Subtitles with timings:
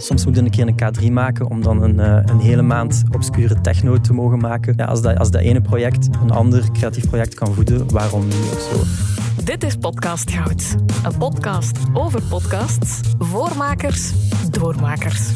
[0.00, 3.02] Soms moet je een keer een K3 maken om dan een, eh, een hele maand
[3.14, 4.74] obscure techno te mogen maken.
[4.76, 8.52] Ja, als, dat, als dat ene project een ander creatief project kan voeden, waarom niet
[8.54, 8.82] of zo?
[9.44, 10.76] Dit is Podcast Goud.
[11.04, 14.12] Een podcast over podcasts, voormakers,
[14.50, 15.28] doormakers.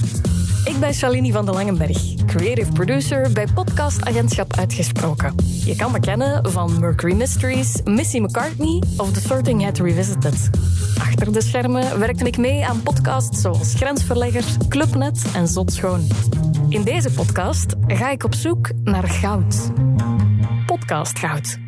[0.65, 5.35] Ik ben Shalini van der Langenberg, creative producer bij podcastagentschap Uitgesproken.
[5.65, 10.51] Je kan me kennen van Mercury Mysteries, Missy McCartney of The Sorting Hat Revisited.
[10.99, 16.09] Achter de schermen werkte ik mee aan podcasts zoals Grensverleggers, Clubnet en Zot Schoon.
[16.69, 19.71] In deze podcast ga ik op zoek naar goud.
[20.67, 21.59] Podcast goud.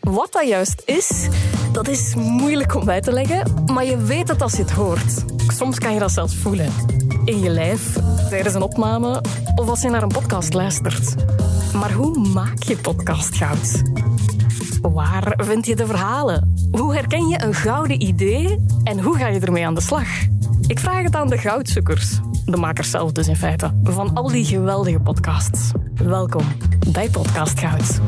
[0.00, 1.28] Wat dat juist is,
[1.72, 5.24] dat is moeilijk om uit te leggen, maar je weet het als je het hoort.
[5.48, 6.72] Soms kan je dat zelfs voelen.
[7.24, 7.98] In je lijf,
[8.28, 9.22] tijdens een opname
[9.54, 11.14] of als je naar een podcast luistert.
[11.74, 13.82] Maar hoe maak je podcast goud?
[14.92, 16.54] Waar vind je de verhalen?
[16.70, 20.06] Hoe herken je een gouden idee en hoe ga je ermee aan de slag?
[20.66, 24.44] Ik vraag het aan de goudzoekers, de makers zelf dus in feite, van al die
[24.44, 25.70] geweldige podcasts.
[25.94, 26.44] Welkom
[26.92, 28.00] bij Podcast Goud.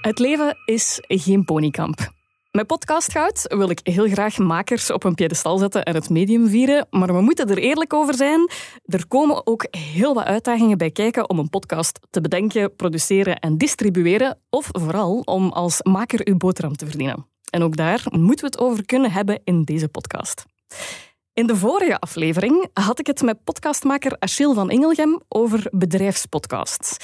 [0.00, 2.16] Het leven is geen ponykamp.
[2.50, 6.48] Met Podcast Goud wil ik heel graag makers op een piedestal zetten en het medium
[6.48, 8.50] vieren, maar we moeten er eerlijk over zijn.
[8.84, 13.58] Er komen ook heel wat uitdagingen bij kijken om een podcast te bedenken, produceren en
[13.58, 17.26] distribueren, of vooral om als maker uw boterham te verdienen.
[17.50, 20.44] En ook daar moeten we het over kunnen hebben in deze podcast.
[21.32, 26.96] In de vorige aflevering had ik het met podcastmaker Achille van Ingelgem over bedrijfspodcasts.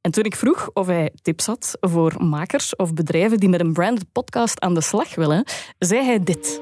[0.00, 3.72] En toen ik vroeg of hij tips had voor makers of bedrijven die met een
[3.72, 5.44] branded podcast aan de slag willen,
[5.78, 6.60] zei hij dit.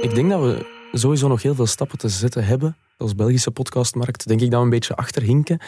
[0.00, 2.76] Ik denk dat we sowieso nog heel veel stappen te zetten hebben.
[2.96, 5.60] Als Belgische podcastmarkt denk ik dat we een beetje achterhinken.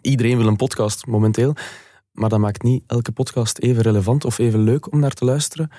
[0.00, 1.54] Iedereen wil een podcast momenteel,
[2.12, 5.70] maar dat maakt niet elke podcast even relevant of even leuk om naar te luisteren.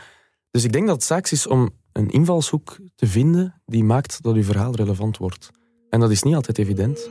[0.51, 4.35] Dus ik denk dat het zaak is om een invalshoek te vinden die maakt dat
[4.35, 5.49] uw verhaal relevant wordt.
[5.89, 7.09] En dat is niet altijd evident.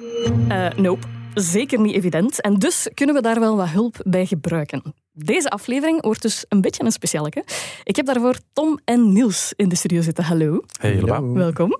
[0.48, 2.40] Uh, nope zeker niet evident.
[2.40, 4.82] En dus kunnen we daar wel wat hulp bij gebruiken.
[5.12, 7.44] Deze aflevering wordt dus een beetje een specialeke.
[7.84, 10.24] Ik heb daarvoor Tom en Niels in de studio zitten.
[10.24, 10.60] Hallo.
[10.80, 11.00] Hey,
[11.32, 11.78] Welkom.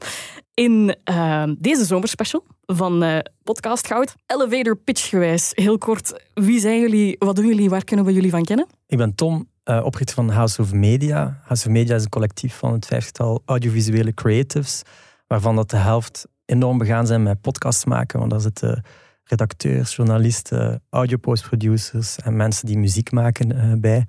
[0.54, 6.22] In uh, deze zomerspecial van uh, Podcast Goud, elevator pitch gewijs, heel kort.
[6.34, 7.16] Wie zijn jullie?
[7.18, 7.70] Wat doen jullie?
[7.70, 8.66] Waar kunnen we jullie van kennen?
[8.86, 11.40] Ik ben Tom, uh, oprichter van House of Media.
[11.44, 14.82] House of Media is een collectief van het vijftal audiovisuele creatives,
[15.26, 18.84] waarvan dat de helft enorm begaan zijn met podcasts maken, want daar zitten
[19.28, 24.06] redacteurs, journalisten, audio-postproducers en mensen die muziek maken uh, bij.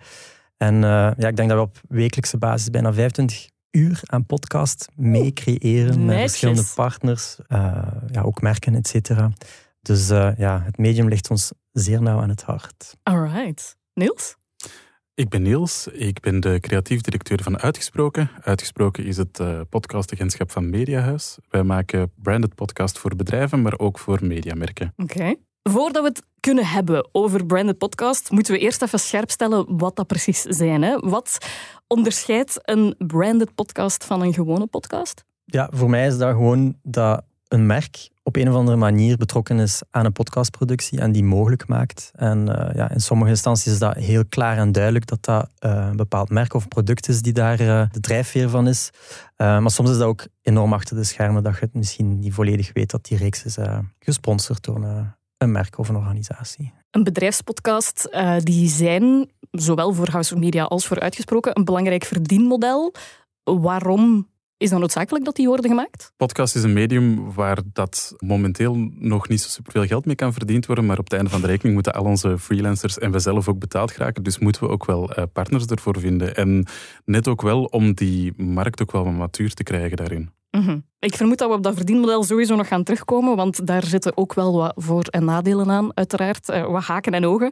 [0.57, 0.81] En uh,
[1.17, 6.05] ja, ik denk dat we op wekelijkse basis bijna 25 uur aan podcast mee creëren
[6.05, 9.31] met verschillende partners, uh, ja, ook merken, et cetera.
[9.81, 12.95] Dus ja, het medium ligt ons zeer nauw aan het hart.
[13.03, 13.77] Alright.
[13.93, 14.35] Niels?
[15.19, 18.29] Ik ben Niels, ik ben de creatief directeur van Uitgesproken.
[18.41, 21.37] Uitgesproken is het uh, podcastagentschap van Mediahuis.
[21.49, 24.93] Wij maken branded podcast voor bedrijven, maar ook voor mediamerken.
[24.97, 25.35] Oké.
[25.63, 29.95] Voordat we het kunnen hebben over branded podcast, moeten we eerst even scherp stellen wat
[29.95, 30.81] dat precies zijn.
[30.81, 30.99] Hè?
[30.99, 31.37] Wat
[31.87, 35.23] onderscheidt een branded podcast van een gewone podcast?
[35.45, 39.59] Ja, voor mij is dat gewoon dat een merk op een of andere manier betrokken
[39.59, 42.11] is aan een podcastproductie en die mogelijk maakt.
[42.15, 45.87] En uh, ja, in sommige instanties is dat heel klaar en duidelijk dat dat uh,
[45.89, 48.89] een bepaald merk of product is die daar uh, de drijfveer van is.
[49.37, 52.73] maar soms is dat ook enorm achter de schermen dat je het misschien niet volledig
[52.73, 53.57] weet dat die reeks is
[53.99, 54.83] gesponsord door
[55.37, 56.73] een, merk of een organisatie.
[56.91, 58.09] Een bedrijfspodcast,
[58.43, 62.93] die zijn zowel voor House of Media als voor Uitgesproken een belangrijk verdienmodel.
[63.43, 64.27] Waarom
[64.59, 66.13] is dan noodzakelijk dat die worden gemaakt?
[66.17, 70.65] Podcast is een medium waar dat momenteel nog niet zo superveel geld mee kan verdiend
[70.65, 73.47] worden, maar op het einde van de rekening moeten al onze freelancers en we zelf
[73.47, 74.23] ook betaald geraken.
[74.23, 76.35] Dus moeten we ook wel eh, partners ervoor vinden.
[76.35, 76.65] En
[77.05, 80.29] net ook wel om die markt ook wel wat matuur te krijgen daarin.
[80.51, 80.79] Mhm.
[80.99, 84.33] Ik vermoed dat we op dat verdienmodel sowieso nog gaan terugkomen, want daar zitten ook
[84.33, 86.49] wel wat voor- en nadelen aan, uiteraard.
[86.49, 87.51] Uh, wat haken en ogen.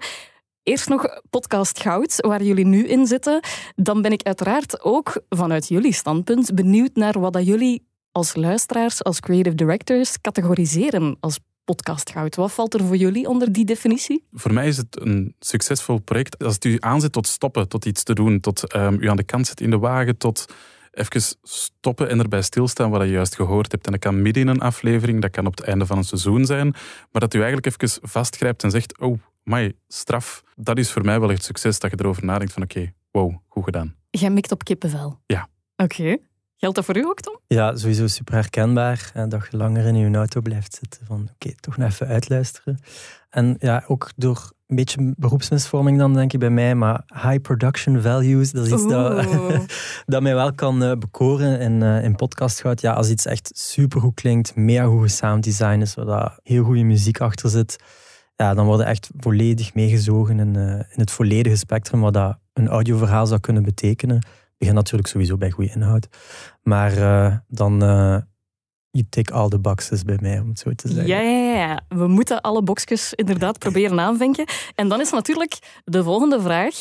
[0.67, 3.39] Eerst nog podcast Goud, waar jullie nu in zitten.
[3.75, 9.03] Dan ben ik uiteraard ook vanuit jullie standpunt benieuwd naar wat dat jullie als luisteraars,
[9.03, 12.35] als creative directors, categoriseren als podcast Goud.
[12.35, 14.23] Wat valt er voor jullie onder die definitie?
[14.31, 16.43] Voor mij is het een succesvol project.
[16.43, 19.23] Als het u aanzet tot stoppen, tot iets te doen, tot um, u aan de
[19.23, 20.45] kant zet in de wagen, tot
[20.91, 23.85] even stoppen en erbij stilstaan wat je juist gehoord hebt.
[23.85, 26.45] En dat kan midden in een aflevering, dat kan op het einde van een seizoen
[26.45, 26.75] zijn,
[27.11, 31.19] maar dat u eigenlijk even vastgrijpt en zegt, oh, maar straf, dat is voor mij
[31.19, 33.95] wel echt succes dat je erover nadenkt van oké, wow, goed gedaan.
[34.09, 35.19] Jij mikt op kippenvel?
[35.25, 35.49] Ja.
[35.75, 36.17] Oké.
[36.55, 37.39] Geldt dat voor u ook, Tom?
[37.47, 39.11] Ja, sowieso super herkenbaar.
[39.13, 41.05] En dat je langer in je auto blijft zitten.
[41.05, 42.79] Van oké, toch nog even uitluisteren.
[43.29, 46.75] En ja, ook door een beetje beroepsmisvorming dan, denk ik, bij mij.
[46.75, 49.25] Maar high production values, dat is iets dat,
[50.05, 52.81] dat mij wel kan eh, bekoren in, eh in podcastgoud.
[52.81, 57.19] Ja, als iets echt supergoed klinkt, mega goede sounddesign is, waar dat heel goede muziek
[57.19, 57.77] achter zit,
[58.37, 62.67] ja, dan worden echt volledig meegezogen in, eh, in het volledige spectrum wat dat een
[62.67, 64.25] audioverhaal zou kunnen betekenen.
[64.57, 66.07] begin natuurlijk sowieso bij goede inhoud.
[66.63, 68.17] Maar eh, dan eh
[68.97, 71.07] you tick all the boxes bij mij, om het zo te zeggen.
[71.07, 71.81] Ja, ja, ja.
[71.87, 74.45] We moeten alle boxjes inderdaad proberen aanvinken.
[74.75, 76.75] En dan is natuurlijk de volgende vraag.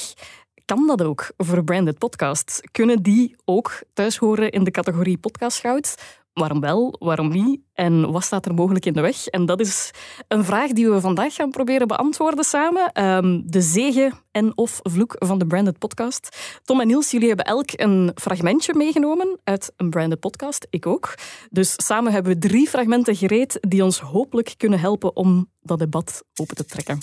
[0.65, 2.61] Kan dat ook voor branded podcasts?
[2.71, 5.95] Kunnen die ook thuis horen in de categorie podcastgoud?
[6.39, 7.61] Waarom wel, waarom niet?
[7.73, 9.27] En wat staat er mogelijk in de weg?
[9.27, 9.91] En dat is
[10.29, 12.93] een vraag die we vandaag gaan proberen beantwoorden samen.
[12.93, 16.37] Ehm, de zegen en of vloek van de branded podcast.
[16.65, 20.67] Tom en Niels, jullie hebben elk een fragmentje meegenomen uit een branded podcast.
[20.71, 21.15] Ik ook.
[21.51, 26.23] Dus samen hebben we drie fragmenten gereed die ons hopelijk kunnen helpen om dat debat
[26.35, 26.99] open te trekken.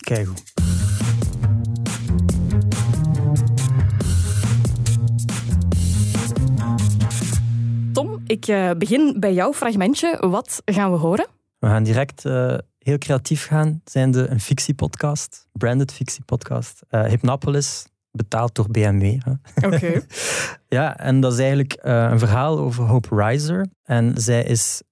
[0.00, 0.75] Kijk goed.
[8.26, 10.16] Ik eh, begin bij jouw fragmentje.
[10.20, 11.26] Wat gaan we horen?
[11.58, 13.80] We gaan direct eh, heel creatief gaan.
[13.84, 16.82] Zijnde een fictiepodcast, branded fictiepodcast.
[16.88, 19.18] Eh Hypnopolis, betaald door BMW.
[19.64, 20.00] Oké.
[20.68, 23.66] Ja, en dat is eigenlijk een verhaal over Hope Reiser.
[23.82, 24.82] En zij is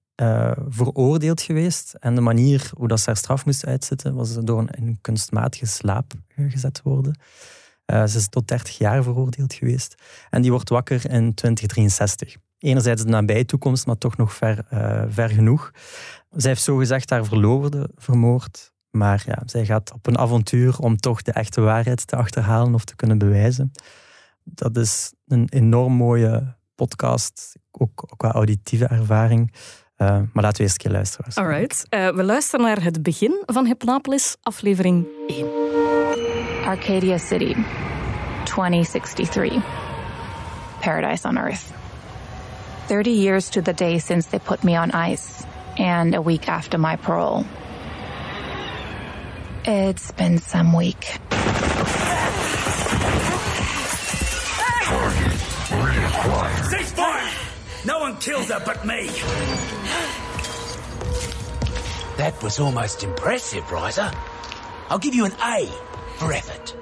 [0.69, 1.95] veroordeeld geweest.
[1.99, 5.65] En de manier hoe dat ze haar straf moest uitzitten, was door een, een kunstmatige
[5.65, 7.15] slaap gezet worden.
[7.85, 9.95] Eh, ze is tot 30 jaar veroordeeld geweest.
[10.29, 12.35] En die wordt wakker in 2063.
[12.65, 15.71] Enerzijds de nabije toekomst, maar toch nog ver, eh, ver genoeg.
[16.29, 18.73] Zij heeft zogezegd haar verloofde vermoord.
[18.91, 22.83] Maar ja, zij gaat op een avontuur om toch de echte waarheid te achterhalen of
[22.85, 23.71] te kunnen bewijzen.
[24.43, 29.53] Dat is een enorm mooie podcast, ook, ook qua auditieve ervaring.
[29.95, 31.33] Eh, maar laten we eerst een keer luisteren.
[31.33, 31.85] Alright.
[31.89, 35.47] Eh, we luisteren naar het begin van Hypnopolis, aflevering 1.
[36.65, 37.55] Arcadia City,
[38.43, 39.53] 2063.
[40.79, 41.74] Paradise on Earth.
[42.87, 45.43] 30 years to the day since they put me on ice,
[45.77, 47.45] and a week after my parole.
[49.65, 51.19] It's been some week.
[56.69, 57.29] Cease fire!
[57.85, 59.09] No one kills her but me!
[62.17, 64.11] That was almost impressive, Riser.
[64.89, 65.65] I'll give you an A
[66.17, 66.75] for effort.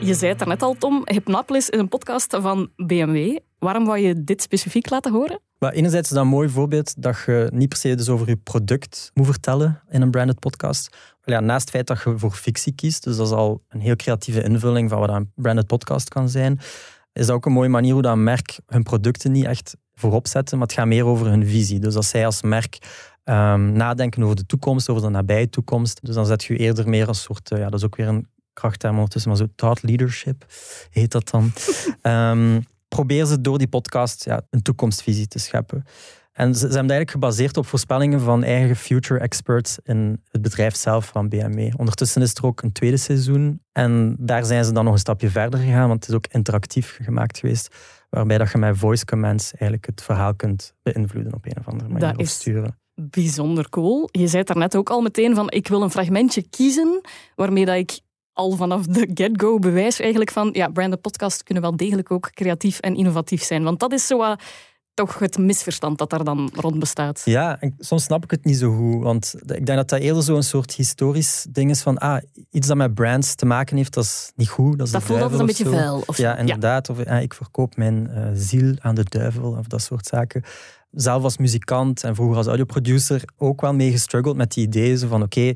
[0.00, 1.02] Je zei het er daarnet al, Tom.
[1.04, 3.38] Hypnopolis is een podcast van BMW.
[3.64, 5.40] Waarom wou je dit specifiek laten horen?
[5.58, 8.36] Maar enerzijds is dat een mooi voorbeeld dat je niet per se dus over je
[8.36, 10.96] product moet vertellen in een branded podcast.
[11.24, 13.96] Ja, naast het feit dat je voor fictie kiest, dus dat is al een heel
[13.96, 16.60] creatieve invulling van wat een branded podcast kan zijn,
[17.12, 20.26] is dat ook een mooie manier hoe dat een merk hun producten niet echt voorop
[20.26, 21.78] zetten, maar het gaat meer over hun visie.
[21.78, 22.78] Dus als zij als merk
[23.24, 27.06] ehm, nadenken over de toekomst, over de nabije toekomst, dus dan zet je eerder meer
[27.06, 30.46] als soort, eh, ja, dat is ook weer een krachtterm ondertussen, maar zo thought leadership
[30.90, 31.52] heet dat dan.
[32.02, 32.60] Ehm,
[32.94, 35.84] probeer ze door die podcast ja, een toekomstvisie te scheppen.
[36.32, 40.74] En ze, ze hebben eigenlijk gebaseerd op voorspellingen van eigen future experts in het bedrijf
[40.76, 41.72] zelf van BMW.
[41.78, 45.28] Ondertussen is er ook een tweede seizoen en daar zijn ze dan nog een stapje
[45.30, 47.74] verder gegaan, want het is ook interactief gemaakt geweest,
[48.10, 51.88] waarbij dat je met voice commands eigenlijk het verhaal kunt beïnvloeden op een of andere
[51.88, 52.78] manier Dat of is- sturen.
[52.96, 54.08] Bijzonder cool.
[54.12, 57.00] Je zei het daarnet ook al meteen van ik wil een fragmentje kiezen
[57.34, 58.00] waarmee dat ik
[58.34, 62.78] al vanaf de get-go bewijs eigenlijk van ja, branded podcasts kunnen wel degelijk ook creatief
[62.78, 63.62] en innovatief zijn.
[63.62, 64.42] Want dat is zo wat
[64.94, 67.22] toch het misverstand dat daar dan rond bestaat.
[67.24, 69.02] Ja, en soms snap ik het niet zo goed.
[69.02, 72.76] Want ik denk dat dat eerder zo'n soort historisch ding is van ah, iets dat
[72.76, 74.78] met brands te maken heeft, dat is niet goed.
[74.78, 76.02] Dat, is Dat voelt altijd een beetje vuil.
[76.06, 76.90] Of Ja, inderdaad.
[76.90, 80.42] Of ah, ik verkoop mijn eh, ziel aan de duivel of dat soort zaken.
[80.90, 85.08] Zelf als muzikant en vroeger als audioproducer ook wel mee gestruggeld met die ideeën zo
[85.08, 85.54] van oké,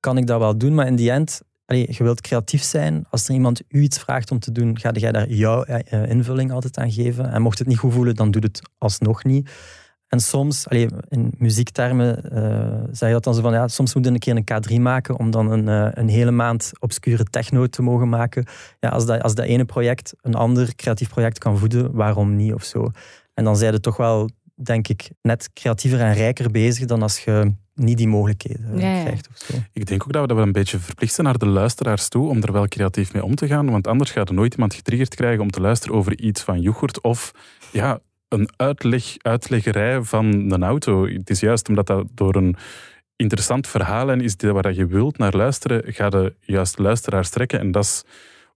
[0.00, 0.74] kan ik dat wel doen?
[0.74, 1.40] Maar in die end,
[1.76, 3.04] je wilt creatief zijn.
[3.10, 6.52] Als er iemand u iets vraagt om te doen, ga jij daar jouw eh, invulling
[6.52, 7.30] altijd aan geven.
[7.30, 9.50] En mocht het niet goed voelen, dan doe het alsnog niet.
[10.08, 10.66] En soms,
[11.08, 14.36] in muziektermen, eh zeg je dat dan zo van, ja, soms moet je een keer
[14.36, 18.46] een K3 maken om dan een, eh, een hele maand obscure techno te mogen maken.
[18.80, 22.54] Ja, als, dat, als dat ene project een ander creatief project kan voeden, waarom niet
[22.54, 22.90] of zo?
[23.34, 24.28] En dan zijn je toch wel,
[24.62, 29.02] denk ik, net creatiever en rijker bezig dan als je niet die mogelijkheden Ja, ja.
[29.02, 29.54] krijgt of zo.
[29.72, 32.28] Ik denk ook dat we dat wel een beetje verplicht zijn naar de luisteraars toe
[32.28, 33.70] om er wel creatief mee om te gaan.
[33.70, 37.00] Want anders gaat er nooit iemand getriggerd krijgen om te luisteren over iets van yoghurt
[37.00, 37.32] of
[37.72, 41.06] ja, een uitleg, uitleggerij van een auto.
[41.06, 42.56] Het is juist omdat dat door een
[43.16, 47.58] interessant verhaal en is dit waar je wilt naar luisteren, ga je juist luisteraars trekken.
[47.60, 48.02] En dat is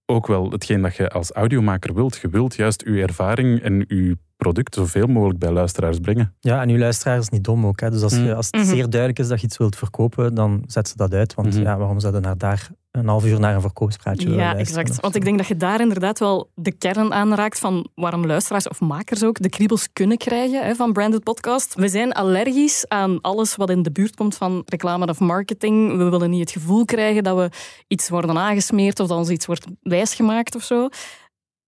[0.06, 2.16] ook wel hetgeen dat je als audiomaker wilt.
[2.16, 6.34] Je wilt juist je ervaring en je product zoveel mogelijk bij luisteraars brengen.
[6.40, 7.80] Ja, en uw luisteraar is niet dom ook.
[7.80, 7.90] Hè.
[7.90, 8.30] Dus als, je, Mm.
[8.32, 8.64] als het Mhm.
[8.70, 11.34] zeer duidelijk is dat je iets wilt verkopen, dan zet ze dat uit.
[11.34, 11.62] Want Mhm.
[11.62, 15.00] ja, waarom zouden naar daar een half uur naar een verkoopspraatje willen Ja, exact.
[15.00, 18.80] Want ik denk dat je daar inderdaad wel de kern aanraakt van waarom luisteraars of
[18.80, 21.74] makers ook de kriebels kunnen krijgen hè, van branded podcast.
[21.74, 25.96] We zijn allergisch aan alles wat in de buurt komt van reclame of marketing.
[25.96, 27.48] We willen niet het gevoel krijgen dat we
[27.88, 30.88] iets worden aangesmeerd of dat ons iets wordt wijsgemaakt of zo.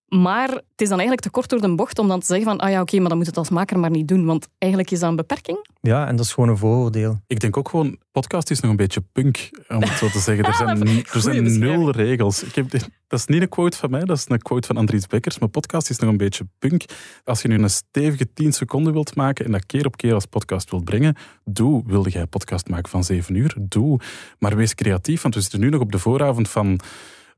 [0.08, 2.58] Maar het is dan eigenlijk te kort door de bocht om dan te zeggen van
[2.58, 4.24] ah ja, oké, maar dan moet het als maker maar niet doen.
[4.24, 5.68] Want eigenlijk is dat een beperking.
[5.80, 7.20] Ja, en dat is gewoon een vooroordeel.
[7.26, 10.44] Ik denk ook gewoon, podcast is nog een beetje punk, om het zo te zeggen.
[10.46, 10.82] Er zijn,
[11.12, 12.42] er zijn nul regels.
[12.42, 14.76] Ik heb, dit- dat is niet een quote van mij, dat is een quote van
[14.76, 15.38] Andries Bekkers.
[15.38, 16.84] Maar podcast is nog een beetje punk.
[17.24, 20.26] Als je nu een stevige 10 seconden wilt maken en dat keer op keer als
[20.26, 21.82] podcast wilt brengen, doe.
[21.86, 23.54] Wilde jij een podcast maken van 7 uur?
[23.60, 24.00] Doe.
[24.38, 26.80] Maar wees creatief, want we zitten nu nog op de vooravond van...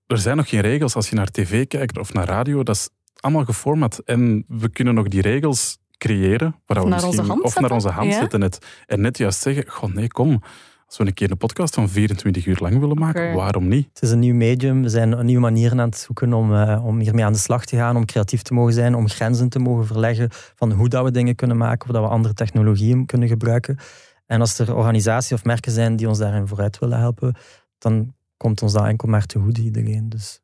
[0.09, 2.62] Er zijn nog geen regels als je naar tv kijkt of naar radio.
[2.62, 2.88] Dat is
[3.21, 3.99] allemaal geformat.
[3.99, 6.55] En we kunnen nog die regels creëren.
[6.67, 8.19] Waar we naar onze misschien- hand of naar onze hand Ja.
[8.19, 8.41] zetten.
[8.41, 10.43] Net, en net juist zeggen, goh nee, kom.
[10.87, 13.88] Als we een keer een podcast van 24 uur lang willen maken, waarom niet?
[13.93, 14.83] Het is een nieuw medium.
[14.83, 17.77] We zijn nieuwe manieren aan het zoeken om, eh, om hiermee aan de slag te
[17.77, 21.11] gaan, om creatief te mogen zijn, om grenzen te mogen verleggen van hoe dat we
[21.11, 23.79] dingen kunnen maken, of dat we andere technologieën kunnen gebruiken.
[24.27, 27.37] En als er organisaties of merken zijn die ons daarin vooruit willen helpen,
[27.79, 30.09] dan komt ons dat enkel maar te goede iedereen.
[30.09, 30.40] Dus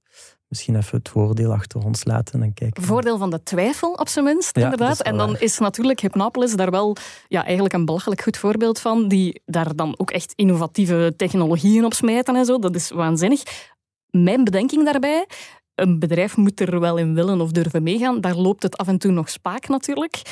[0.48, 2.82] misschien even het voordeel achter ons laten en kijken.
[2.82, 5.02] Voordeel van de twijfel, op zijn minst, Ja, inderdaad.
[5.02, 5.42] En dan waar.
[5.42, 6.96] is natuurlijk Hypnopolis daar wel
[7.28, 11.94] ja, eigenlijk een belachelijk goed voorbeeld van, die daar dan ook echt innovatieve technologieën op
[11.94, 12.58] smijten en zo.
[12.58, 13.42] Dat is waanzinnig.
[14.10, 15.26] Mijn bedenking daarbij,
[15.74, 18.20] een bedrijf moet er wel in willen of durven meegaan.
[18.20, 20.22] Daar loopt het af en toe nog spaak natuurlijk.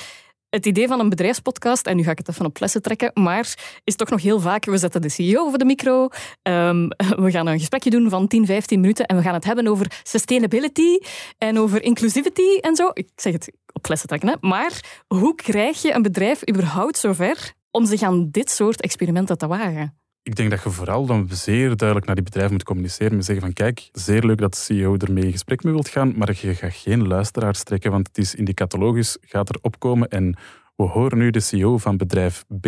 [0.54, 3.54] Het idee van een bedrijfspodcast, en nu ga ik het even op flessen trekken, maar
[3.84, 6.08] is toch nog heel vaak, we zetten de CEO over de micro,
[6.42, 6.88] ehm,
[7.24, 10.00] we gaan een gesprekje doen van 10, 15 minuten en we gaan het hebben over
[10.02, 10.98] sustainability
[11.38, 12.90] en over inclusivity en zo.
[12.92, 17.86] Ik zeg het op flessen trekken, maar hoe krijg je een bedrijf überhaupt zover om
[17.86, 20.01] zich aan dit soort experimenten te wagen?
[20.24, 23.12] Ik denk dat je vooral dan zeer duidelijk naar die bedrijven moet communiceren.
[23.12, 26.12] En zeggen van, kijk, zeer leuk dat de CEO ermee in gesprek mee wilt gaan,
[26.16, 30.08] maar je gaat geen luisteraars trekken, want het is in die catalogus, gaat er opkomen
[30.08, 30.36] en
[30.76, 32.66] we horen nu de CEO van bedrijf B.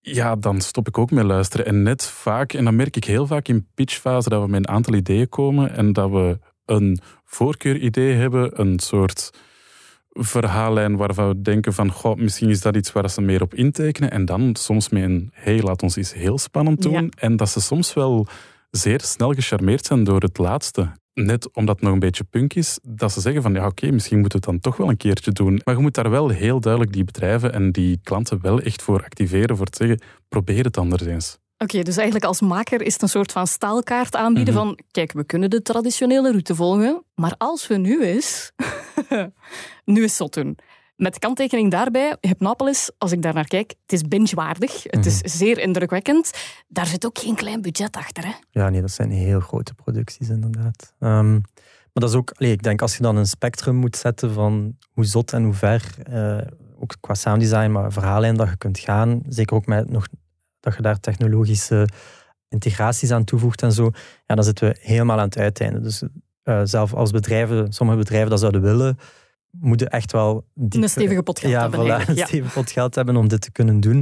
[0.00, 1.66] Ja, dan stop ik ook met luisteren.
[1.66, 4.74] En net vaak, en dat merk ik heel vaak in pitchfase, dat we met een
[4.74, 9.30] aantal ideeën komen en dat we een voorkeuridee hebben, een soort
[10.18, 14.10] verhaallijn waarvan we denken van, goh, misschien is dat iets waar ze meer op intekenen.
[14.10, 16.92] En dan soms met een, hey, laat ons iets heel spannend doen.
[16.92, 17.08] Ja.
[17.14, 18.26] En dat ze soms wel
[18.70, 20.92] zeer snel gecharmeerd zijn door het laatste.
[21.14, 24.18] Net omdat het nog een beetje punk is, dat ze zeggen van, ja oké, misschien
[24.20, 25.60] moeten we het dan toch wel een keertje doen.
[25.64, 29.04] Maar je moet daar wel heel duidelijk die bedrijven en die klanten wel echt voor
[29.04, 31.38] activeren, voor te zeggen, probeer het anders eens.
[31.58, 34.62] Oké, dus eigenlijk als maker is het een soort van staalkaart aanbieden Mhm.
[34.64, 38.52] van kijk, we kunnen de traditionele route volgen, maar als we nu eens...
[39.84, 40.58] nu eens zot doen.
[40.96, 44.82] Met kanttekening daarbij, Hypnopolis, als ik daar naar kijk, het is binge-waardig.
[44.82, 46.30] Het is zeer indrukwekkend.
[46.68, 48.32] Daar zit ook geen klein budget achter, hè?
[48.50, 50.94] Ja, nee, dat zijn heel grote producties inderdaad.
[50.98, 51.40] Ehm, maar
[51.92, 55.04] dat is ook, allee, ik denk als je dan een spectrum moet zetten van hoe
[55.04, 56.38] zot en hoe ver, eh,
[56.80, 60.06] ook qua sounddesign, maar verhaallijn dat je kunt gaan, zeker ook met nog
[60.60, 61.88] dat je daar technologische
[62.48, 63.90] integraties aan toevoegt en zo,
[64.26, 65.80] ja, dan zitten we helemaal aan het uiteinde.
[65.80, 66.02] Dus
[66.42, 68.98] eh, zelf als bedrijven, sommige bedrijven dat zouden willen,
[69.50, 72.26] moeten echt wel Een stevige pot geld ja, hebben voilà, een Ja.
[72.26, 73.96] stevig pot geld hebben om dit te kunnen doen.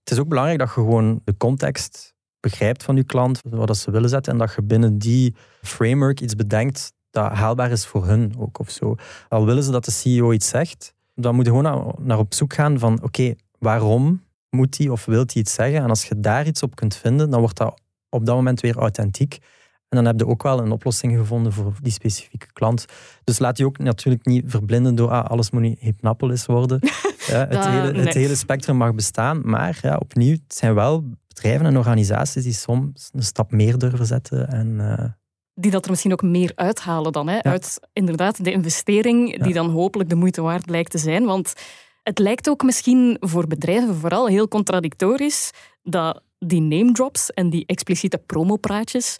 [0.00, 3.76] Het is ook belangrijk dat je gewoon de context begrijpt van je klant, wat dat
[3.76, 8.06] ze willen zetten, en dat je binnen die framework iets bedenkt dat haalbaar is voor
[8.06, 8.94] hun ook of zo.
[9.28, 12.34] Al willen ze dat de CEO iets zegt, dan moet je gewoon naar, naar op
[12.34, 15.82] zoek gaan van oké, waarom moet hij of wil hij iets zeggen?
[15.82, 18.76] En als je daar iets op kunt vinden, dan wordt dat op dat moment weer
[18.76, 19.38] authentiek.
[19.88, 22.84] En dan heb je ook wel een oplossing gevonden voor die specifieke klant.
[23.24, 26.80] Dus laat je ook natuurlijk niet verblinden door ah, alles moet niet Hypnopolis worden.
[27.26, 31.66] Ja, het, hele, het hele spectrum mag bestaan, maar ja, opnieuw, het zijn wel bedrijven
[31.66, 34.48] en organisaties die soms een stap meer durven zetten.
[34.48, 35.04] En, eh,
[35.54, 37.28] Die dat er misschien ook meer uithalen dan.
[37.28, 37.42] Hè?
[37.42, 39.54] Uit inderdaad de investering, die Ja.
[39.54, 41.24] dan hopelijk de moeite waard blijkt te zijn.
[41.24, 41.52] Want
[42.06, 45.50] het lijkt ook misschien voor bedrijven vooral heel contradictorisch
[45.82, 49.16] dat die name drops en die expliciete promopraatjes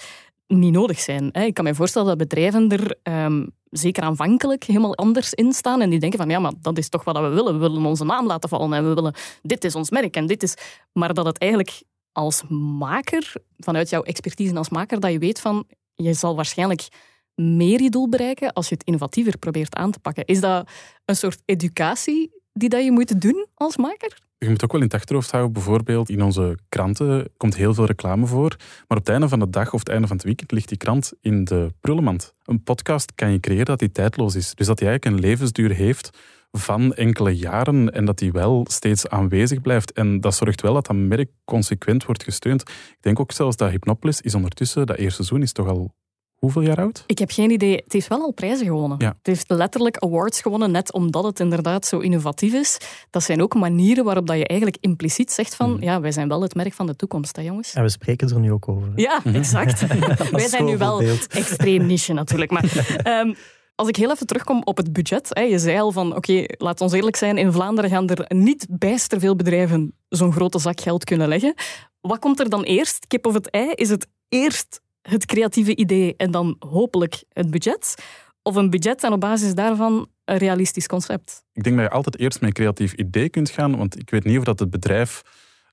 [0.47, 1.33] niet nodig zijn.
[1.33, 5.90] Ik kan me voorstellen dat bedrijven er ehm, zeker aanvankelijk helemaal anders in staan en
[5.90, 7.52] die denken van ja, maar dat is toch wat we willen.
[7.52, 10.43] We willen onze naam laten vallen en we willen dit is ons merk en dit
[10.43, 10.55] is...
[10.93, 12.43] Maar dat het eigenlijk als
[12.78, 16.88] maker, vanuit jouw expertise als maker, dat je weet van je zal waarschijnlijk
[17.35, 20.25] meer je doel bereiken als je het innovatiever probeert aan te pakken.
[20.25, 20.69] Is dat
[21.05, 24.19] een soort educatie die dat je moet doen als maker?
[24.39, 27.85] Je moet ook wel in het achterhoofd houden, bijvoorbeeld in onze kranten komt heel veel
[27.85, 30.53] reclame voor, maar op het einde van de dag of het einde van het weekend
[30.53, 32.35] ligt die krant in de prullenmand.
[32.45, 35.71] Een podcast kan je creëren dat die tijdloos is, dus dat die eigenlijk een levensduur
[35.71, 36.11] heeft
[36.51, 39.93] van enkele jaren en dat die wel steeds aanwezig blijft.
[39.93, 42.61] En dat zorgt wel dat dat merk consequent wordt gesteund.
[42.71, 45.95] Ik denk ook zelfs dat Hypnopolis is ondertussen, dat eerste seizoen is toch al
[46.37, 47.05] hoeveel jaar oud?
[47.07, 47.75] Ik heb geen idee.
[47.76, 48.99] Het heeft wel al prijzen gewonnen.
[49.00, 49.09] Ja.
[49.09, 52.78] Het heeft letterlijk awards gewonnen, net omdat het inderdaad zo innovatief is.
[53.11, 55.83] Dat zijn ook manieren waarop dat je eigenlijk impliciet zegt van Mhm.
[55.83, 57.73] ja, wij zijn wel het merk van de toekomst, hè jongens?
[57.75, 58.88] En we spreken er nu ook over.
[58.95, 59.02] hè.
[59.02, 59.87] Ja, exact.
[60.31, 62.50] wij zijn nu wel extreem niche natuurlijk.
[62.50, 62.64] Maar
[63.02, 63.35] ehm,
[63.75, 65.28] als ik heel even terugkom op het budget.
[65.31, 68.66] Hè, je zei al van, oké, laat ons eerlijk zijn, in Vlaanderen gaan er niet
[68.71, 71.55] bijster veel bedrijven zo'n grote zak geld kunnen leggen.
[72.00, 73.07] Wat komt er dan eerst?
[73.07, 73.71] Kip of het ei?
[73.75, 77.95] Is het eerst het creatieve idee en dan hopelijk het budget?
[78.43, 81.45] Of een budget en op basis daarvan een realistisch concept?
[81.53, 84.25] Ik denk dat je altijd eerst met een creatief idee kunt gaan, want ik weet
[84.25, 85.23] niet of dat het bedrijf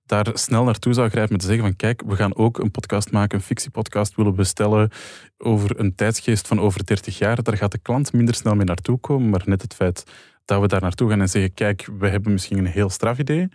[0.06, 3.12] daar snel naartoe zou grijpen met te zeggen van kijk, we gaan ook een podcast
[3.12, 4.90] maken, een fictiepodcast willen bestellen
[5.38, 7.44] over een tijdsgeest van over 30 jaar.
[7.44, 10.04] Daar gaat de klant minder snel mee naartoe komen, maar net het feit
[10.46, 13.50] dat we daar naartoe gaan en zeggen kijk, we hebben misschien een heel straf idee.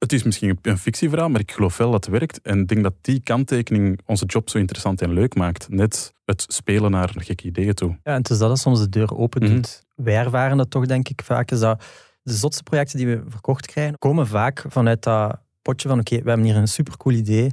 [0.00, 2.40] Het is misschien een fictieverhaal, maar ik geloof wel dat het werkt.
[2.42, 5.68] En ik denk dat die kanttekening onze job zo interessant en leuk maakt.
[5.68, 7.88] Net het spelen naar gekke ideeën toe.
[7.88, 9.62] Ja, en het is dat dat soms de deur open Mhm.
[9.94, 11.50] Wij ervaren dat toch, denk ik, vaak.
[11.50, 11.84] Is dat
[12.22, 16.28] de zotste projecten die we verkocht krijgen, komen vaak vanuit dat potje van oké, we
[16.28, 17.50] hebben hier een supercool idee.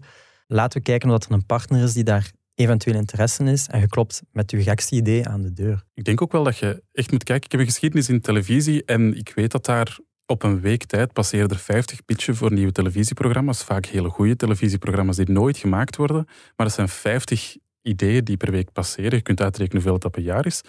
[0.48, 3.68] Laten we kijken of er een partner is die daar eventueel interesse in is.
[3.68, 5.84] En je klopt met je gekste idee aan de deur.
[5.94, 7.46] Ik denk ook wel dat je echt moet kijken.
[7.46, 11.14] Ik heb een geschiedenis in televisie en ik weet dat daar op een week tijd
[11.14, 13.64] passeren er 50 pitchen voor nieuwe televisieprogramma's.
[13.64, 16.26] Vaak hele goede televisieprogramma's die nooit gemaakt worden.
[16.26, 19.16] Maar dat zijn 50 ideeën die per week passeren.
[19.16, 20.62] Je kunt uitrekenen hoeveel dat per jaar is.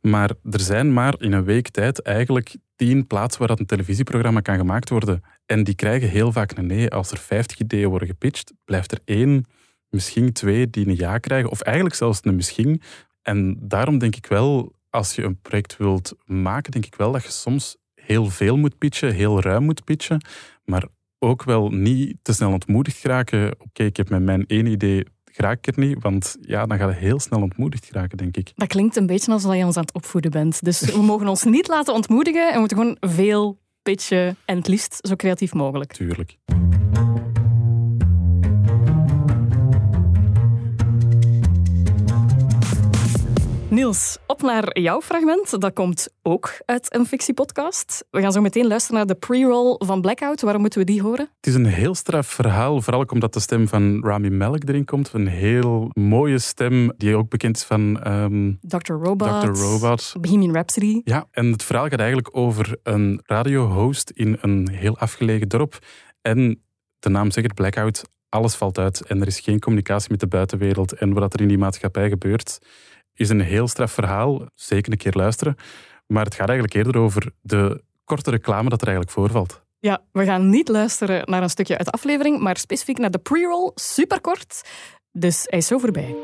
[0.00, 4.40] Maar er zijn maar in een week tijd eigenlijk 10 plaatsen waar dat een televisieprogramma
[4.40, 5.22] kan gemaakt worden.
[5.46, 6.90] En die krijgen heel vaak een nee.
[6.90, 9.44] Als er 50 ideeën worden gepitcht, blijft er één,
[9.88, 11.50] misschien twee die een ja krijgen.
[11.50, 12.82] Of eigenlijk zelfs een misschien.
[13.22, 17.22] En daarom denk ik wel, als je een project wilt maken, denk ik wel dat
[17.22, 20.20] je soms heel veel moet pitchen, heel ruim moet pitchen,
[20.64, 20.84] maar
[21.18, 23.54] ook wel niet te snel ontmoedigd geraken.
[23.58, 26.88] Oké, ik heb met mijn één idee, raak ik er niet, want ja, dan ga
[26.88, 28.52] je heel snel ontmoedigd geraken, denk ik.
[28.54, 30.64] Dat klinkt een beetje alsof je ons aan het opvoeden bent.
[30.64, 34.68] Dus we mogen ons niet laten ontmoedigen en we moeten gewoon veel pitchen en het
[34.68, 35.92] liefst zo creatief mogelijk.
[35.92, 36.36] Tuurlijk.
[43.76, 45.60] Niels, op naar jouw fragment.
[45.60, 48.04] Dat komt ook uit een fictiepodcast.
[48.10, 50.40] We gaan zo meteen luisteren naar de pre-roll van Blackout.
[50.40, 51.28] Waarom moeten we die horen?
[51.36, 54.84] Het is een heel straf verhaal, vooral ook omdat de stem van Rami Malek erin
[54.84, 55.12] komt.
[55.12, 58.92] Een heel mooie stem, die ook bekend is van ehm Dr.
[58.92, 59.40] Robot.
[59.40, 59.60] Dr.
[59.62, 60.14] Robot.
[60.20, 61.00] Bohemian Rhapsody.
[61.04, 65.78] Ja, en het verhaal gaat eigenlijk over een radiohost in een heel afgelegen dorp.
[66.22, 66.62] En
[66.98, 70.92] de naam zegt Blackout, alles valt uit en er is geen communicatie met de buitenwereld.
[70.92, 72.58] En wat er in die maatschappij gebeurt,
[73.16, 74.46] is een heel straf verhaal.
[74.54, 75.56] Zeker een keer luisteren.
[76.06, 79.64] Maar het gaat eigenlijk eerder over de korte reclame dat er eigenlijk voorvalt.
[79.78, 83.18] Ja, we gaan niet luisteren naar een stukje uit de aflevering, maar specifiek naar de
[83.18, 84.62] pre-roll, superkort.
[85.12, 86.14] Dus hij is zo voorbij.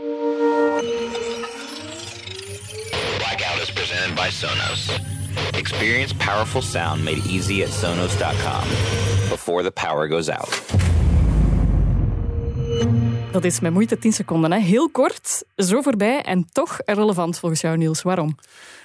[3.17, 5.01] Blackout is presented by Sonos.
[5.51, 8.69] Experience powerful sound made easy at Sonos.com
[9.29, 10.63] before the power goes out.
[13.33, 14.53] Dat is met moeite 10 seconden.
[14.53, 14.59] Hè?
[14.59, 18.03] Heel kort, zo voorbij en toch relevant volgens jou, Niels.
[18.03, 18.37] Waarom?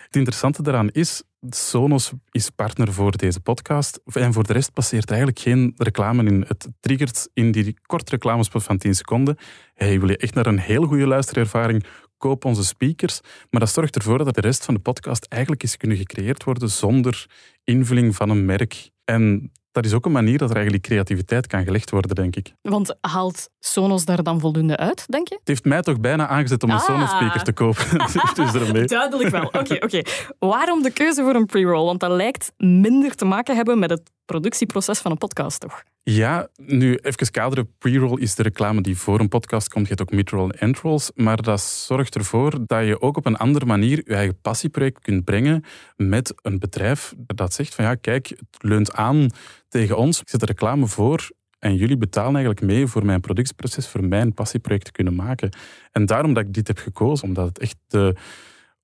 [0.05, 3.99] Het interessante daaraan is, Sonos is partner voor deze podcast.
[4.13, 6.45] En voor de rest passeert eigenlijk geen reclame in.
[6.47, 9.37] Het triggert in die korte reclamespot van 10 seconden.
[9.73, 11.85] Hey, wil je echt naar een heel goede luisterervaring?
[12.17, 13.19] Koop onze speakers.
[13.49, 16.69] Maar dat zorgt ervoor dat de rest van de podcast eigenlijk is kunnen gecreëerd worden
[16.69, 17.25] zonder
[17.63, 18.89] invulling van een merk.
[19.03, 22.53] En dat is ook een manier dat er eigenlijk creativiteit kan gelegd worden, denk ik.
[22.61, 25.35] Want haalt Sonos daar dan voldoende uit, denk je?
[25.35, 26.83] Het heeft mij toch bijna aangezet om een Ah.
[26.83, 27.85] Sonos speaker te kopen.
[28.35, 28.85] dus ermee.
[28.85, 29.45] Duidelijk wel.
[29.45, 30.01] Oké, oké.
[30.39, 31.85] Waarom de keuze voor een pre-roll?
[31.85, 35.83] Want dat lijkt minder te maken hebben met het productieproces van een podcast, toch?
[36.03, 37.75] Ja, nu even kaderen.
[37.77, 39.87] Pre-roll is de reclame die voor een podcast komt.
[39.87, 41.11] Je hebt ook mid-roll en end-rolls.
[41.15, 45.23] Maar dat zorgt ervoor dat je ook op een andere manier je eigen passieproject kunt
[45.23, 45.63] brengen
[45.95, 49.27] met een bedrijf dat zegt van ja, kijk, het leunt aan
[49.69, 50.21] tegen ons.
[50.21, 54.33] Ik zet de reclame voor en jullie betalen eigenlijk mee voor mijn productieproces, voor mijn
[54.33, 55.49] passieproject te kunnen maken.
[55.91, 58.15] En daarom dat ik dit heb gekozen, omdat het echt de,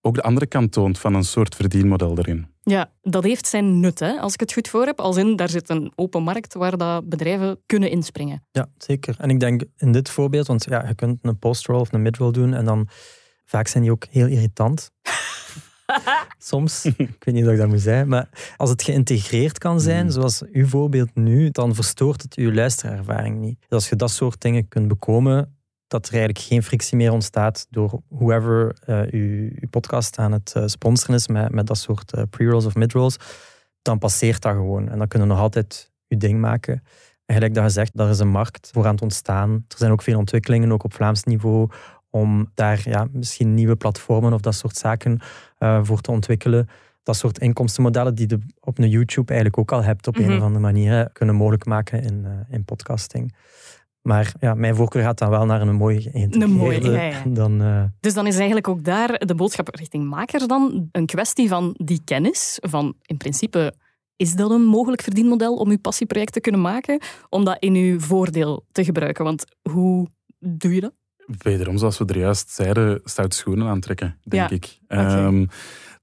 [0.02, 2.48] ook de andere kant toont van een soort verdienmodel erin.
[2.64, 5.00] Ja, dat heeft zijn nut, hè, als ik het goed voor heb.
[5.00, 8.46] Als in, daar zit een open markt waar dat bedrijven kunnen inspringen.
[8.52, 9.16] Ja, zeker.
[9.18, 12.32] En ik denk in dit voorbeeld, want ja, je kunt een post-roll of een mid-roll
[12.32, 12.88] doen en dan
[13.46, 14.92] vaak zijn die ook heel irritant.
[16.38, 20.12] Soms, ik weet niet of ik dat moet zeggen, maar als het geïntegreerd kan zijn,
[20.12, 23.60] zoals uw voorbeeld nu, dan verstoort het uw luisterervaring niet.
[23.60, 27.68] Dus als je dat soort dingen kunt bekomen, dat er eigenlijk geen frictie meer ontstaat
[27.70, 32.14] door whoever eh, uw, uw podcast aan het eh, sponsoren is met, met dat soort
[32.14, 33.18] eh, pre-rolls of mid-rolls,
[33.82, 34.90] dan passeert dat gewoon.
[34.90, 36.84] En dan kunnen we nog altijd je ding maken.
[37.26, 39.66] En gelijk dat je zegt, daar is een markt voor aan het ontstaan.
[39.68, 41.70] Er zijn ook veel ontwikkelingen, ook op Vlaams niveau,
[42.16, 45.20] om daar ja, misschien nieuwe platformen of dat soort zaken
[45.60, 46.68] uh, voor te ontwikkelen.
[47.04, 50.36] Dat soort inkomstenmodellen die je op een YouTube eigenlijk ook al hebt op een Mhm.
[50.36, 53.36] of andere manier, kunnen mogelijk maken in, eh, in podcasting.
[54.02, 57.24] Maar ja, mijn voorkeur gaat dan wel naar een mooi geïntegreerde mooie, ja, ja.
[57.28, 57.62] dan...
[57.62, 61.76] eh, Dus dan is eigenlijk ook daar de boodschap richting makers dan een kwestie van
[61.78, 62.58] die kennis.
[62.62, 63.74] Van in principe,
[64.16, 67.00] is dat een mogelijk verdienmodel om uw passieproject te kunnen maken?
[67.30, 69.24] Om dat in uw voordeel te gebruiken.
[69.24, 70.08] Want hoe
[70.40, 70.94] doe je dat?
[71.26, 74.80] Wederom, zoals we er juist zeiden, stoute schoenen aantrekken, denk Ja, ik.
[74.88, 75.46] Ehm,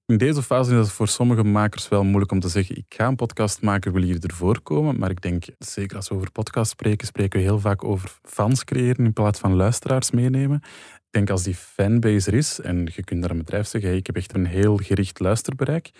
[0.06, 3.06] in deze fase is het voor sommige makers wel moeilijk om te zeggen, ik ga
[3.06, 4.98] een podcast maken, wil hier ervoor komen.
[4.98, 8.64] Maar ik denk, zeker als we over podcast spreken, spreken we heel vaak over fans
[8.64, 10.60] creëren in plaats van luisteraars meenemen.
[10.96, 13.98] Ik denk als die fanbase er is, en je kunt naar een bedrijf zeggen, hey,
[13.98, 15.90] ik heb echt een heel gericht luisterbereik,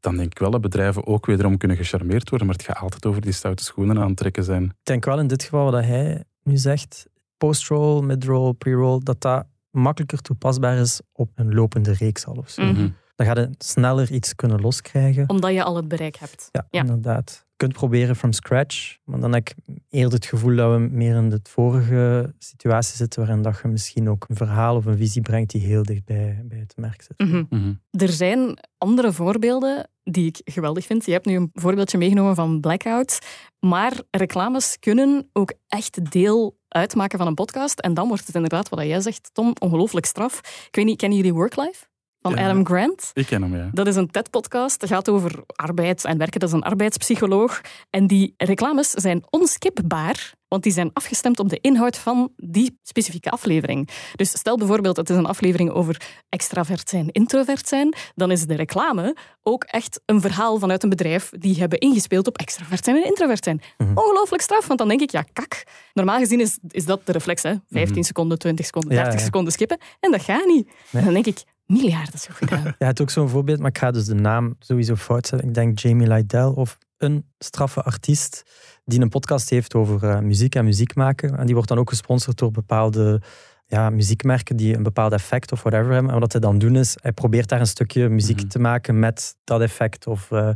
[0.00, 3.06] dan denk ik wel dat bedrijven ook wederom kunnen gecharmeerd worden, maar het gaat altijd
[3.06, 4.64] over die stoute schoenen aantrekken zijn.
[4.64, 7.06] Ik denk wel in dit geval wat hij nu zegt,
[7.44, 12.62] post-roll, mid-roll, pre-roll, dat dat makkelijker toepasbaar is op een lopende reeks al of zo.
[12.62, 12.88] Mhm.
[13.16, 15.28] Dan ga je sneller iets kunnen loskrijgen.
[15.28, 16.48] Omdat je al het bereik hebt.
[16.52, 16.80] Ja, Ja.
[16.80, 17.44] inderdaad.
[17.48, 19.54] Je kunt proberen from scratch, maar dan heb ik
[19.90, 24.08] eerder het gevoel dat we meer in de vorige situatie zitten, waarin dat je misschien
[24.08, 27.18] ook een verhaal of een visie brengt die heel dicht bij, bij het merk zit.
[27.28, 27.44] Mhm.
[27.50, 27.72] Mhm.
[27.90, 31.06] Er zijn andere voorbeelden die ik geweldig vind.
[31.06, 33.18] Je hebt nu een voorbeeldje meegenomen van Blackout.
[33.58, 37.80] Maar reclames kunnen ook echt deel uitmaken van een podcast.
[37.80, 40.38] En dan wordt het inderdaad, wat jij zegt, Tom, ongelooflijk straf.
[40.66, 41.88] Ik weet niet, kennen jullie Worklife?
[42.22, 42.44] Van Ja.
[42.44, 43.10] Adam Grant.
[43.14, 43.68] Ik ken hem, ja.
[43.72, 44.80] Dat is een TED-podcast.
[44.80, 46.40] Dat gaat over arbeid en werken.
[46.40, 47.60] Dat is een arbeidspsycholoog.
[47.90, 53.30] En die reclames zijn onskipbaar, want die zijn afgestemd op de inhoud van die specifieke
[53.30, 53.88] aflevering.
[54.16, 58.54] Dus stel bijvoorbeeld, het is een aflevering over extravert zijn, introvert zijn, dan is de
[58.54, 63.04] reclame ook echt een verhaal vanuit een bedrijf die hebben ingespeeld op extravert zijn en
[63.04, 63.60] introvert zijn.
[63.78, 63.98] Mhm.
[63.98, 65.64] Ongelooflijk straf, want dan denk ik, ja, kak.
[65.94, 67.54] Normaal gezien is, is dat de reflex, hè.
[67.68, 69.24] 15 seconden, 20 seconden, Ja, 30 ja.
[69.24, 69.78] seconden skippen.
[70.00, 70.68] En dat gaat niet.
[70.90, 72.74] Dan denk ik, miljarden zo gedaan.
[72.78, 75.48] Ja, het is ook zo'n voorbeeld, maar ik ga dus de naam sowieso fout zetten.
[75.48, 78.42] Ik denk Jamie Lydell of een straffe artiest
[78.84, 81.36] die een podcast heeft over eh, muziek en muziek maken.
[81.38, 83.20] En die wordt dan ook gesponsord door bepaalde
[83.66, 86.12] ja, muziekmerken die een bepaald effect of whatever hebben.
[86.12, 88.48] En wat hij dan doen is, hij probeert daar een stukje muziek Mhm.
[88.48, 90.50] te maken met dat effect of eh,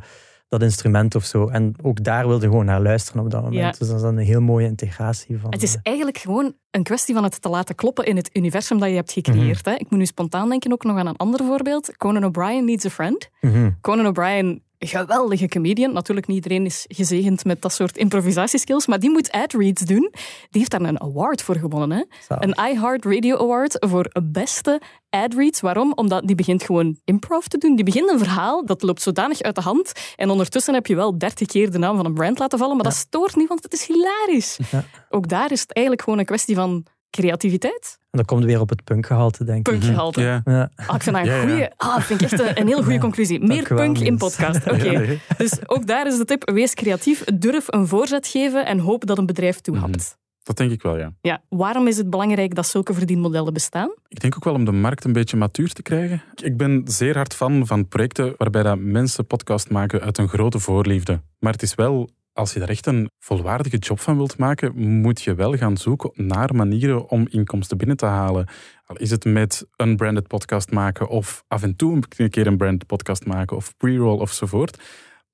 [0.48, 1.48] dat instrument of zo.
[1.48, 3.60] En ook daar wilde gewoon naar luisteren op dat moment.
[3.60, 3.70] Ja.
[3.70, 5.50] Dus dat is dan een heel mooie integratie van...
[5.52, 8.78] Het is eh, eigenlijk gewoon een kwestie van het te laten kloppen in het universum
[8.78, 9.64] dat je hebt gecreëerd.
[9.64, 9.72] hè.
[9.72, 11.96] Ik moet nu spontaan denken ook nog aan een ander voorbeeld.
[11.96, 13.28] Conan O'Brien Needs a Friend.
[13.40, 13.70] mhm.
[13.80, 15.92] Conan O'Brien, geweldige comedian.
[15.92, 20.08] Natuurlijk, niet iedereen is gezegend met dat soort improvisatieskills, maar die moet ad-reads doen.
[20.50, 21.90] Die heeft daar een award voor gewonnen.
[21.90, 22.04] Hè?
[22.28, 22.44] Zalig.
[22.44, 25.60] Een iHeart Radio Award voor beste ad-reads.
[25.60, 25.92] Waarom?
[25.94, 27.74] Omdat die begint gewoon improv te doen.
[27.74, 29.92] Die begint een verhaal, dat loopt zodanig uit de hand.
[30.16, 32.84] En ondertussen heb je wel dertig keer de naam van een brand laten vallen, maar
[32.84, 34.58] dat stoort niet, want het is hilarisch.
[34.70, 34.84] Ja.
[35.10, 37.98] Ook daar is het eigenlijk gewoon een kwestie van creativiteit.
[38.14, 39.72] En dan komt het weer op het punkgehalte, denk ik.
[39.78, 40.20] Punkgehalte.
[40.22, 40.40] Ja.
[40.44, 40.70] Ja.
[40.76, 41.46] Ah, ik vind dat een Ja, ja.
[41.48, 41.68] goeie.
[41.76, 42.98] Ah, vind ik echt een, een heel goede Ja.
[43.00, 43.38] conclusie.
[43.40, 44.66] Meer Dank u wel, punk in podcast.
[44.72, 44.84] Oké.
[44.90, 45.20] Ja, nee.
[45.36, 49.18] Dus ook daar is de tip: wees creatief, durf een voorzet geven en hoop dat
[49.18, 50.16] een bedrijf toehapt.
[50.42, 51.12] Dat denk ik wel, ja.
[51.20, 53.92] Ja, waarom is het belangrijk dat zulke verdienmodellen bestaan?
[54.08, 56.22] Ik denk ook wel om de markt een beetje matuur te krijgen.
[56.42, 60.58] Ik ben zeer hard fan van projecten waarbij dat mensen podcast maken uit een grote
[60.58, 61.20] voorliefde.
[61.38, 65.22] Maar het is wel, als je daar echt een volwaardige job van wilt maken, moet
[65.22, 68.48] je wel gaan zoeken naar manieren om inkomsten binnen te halen.
[68.86, 72.56] Al is het met een branded podcast maken of af en toe een keer een
[72.56, 74.82] branded podcast maken of pre-roll ofzovoort.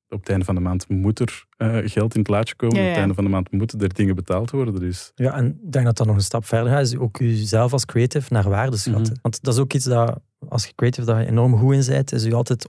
[0.08, 2.76] Op het einde van de maand moet er eh, geld in het laadje komen.
[2.76, 2.88] Ja, ja.
[2.88, 4.74] Op het einde van de maand moeten er dingen betaald worden.
[4.74, 7.72] Dus Ja, en ik denk dat dat nog een stap verder gaat, is ook jezelf
[7.72, 9.12] als creative naar waarde schatten.
[9.12, 9.22] Mhm.
[9.22, 12.24] Want dat is ook iets dat, als je creative daar enorm goed in bent, is
[12.24, 12.68] je altijd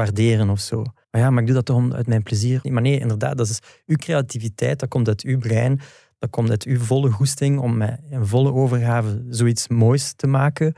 [0.00, 0.82] onderwaarderen of zo.
[1.10, 2.60] Maar ja, maar ik doe dat toch om- uit mijn plezier.
[2.62, 5.80] Maar nee, inderdaad, dat is uw creativiteit, dat komt uit uw brein,
[6.18, 10.74] dat komt uit uw volle goesting om met een volle overgave zoiets moois te maken.